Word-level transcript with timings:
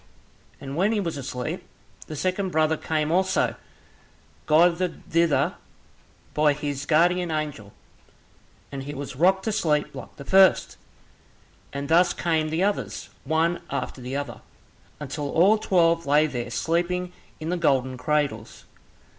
And 0.59 0.75
when 0.75 0.93
he 0.93 0.99
was 0.99 1.15
asleep, 1.15 1.63
the 2.07 2.15
second 2.15 2.49
brother 2.49 2.75
came 2.75 3.11
also, 3.11 3.53
guided 4.47 5.07
thither 5.11 5.57
by 6.33 6.53
his 6.53 6.87
guardian 6.87 7.29
angel, 7.29 7.71
and 8.71 8.81
he 8.81 8.95
was 8.95 9.15
rocked 9.15 9.43
to 9.43 9.51
sleep 9.51 9.93
like 9.93 10.15
the 10.15 10.25
first, 10.25 10.75
and 11.71 11.87
thus 11.87 12.13
came 12.13 12.49
the 12.49 12.63
others, 12.63 13.09
one 13.25 13.61
after 13.69 14.01
the 14.01 14.15
other, 14.15 14.41
until 14.99 15.29
all 15.29 15.59
twelve 15.59 16.07
lay 16.07 16.25
there 16.25 16.49
sleeping 16.49 17.11
in 17.39 17.49
the 17.49 17.55
golden 17.57 17.95
cradles. 17.95 18.65